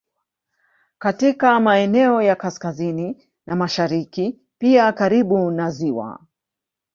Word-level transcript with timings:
Katika 0.99 1.59
maeneo 1.59 2.21
ya 2.21 2.35
kaskazini 2.35 3.27
na 3.45 3.55
mashariki 3.55 4.39
pia 4.59 4.91
karibu 4.93 5.51
na 5.51 5.69
ziwa 5.71 6.19